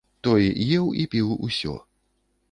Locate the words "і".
1.03-1.05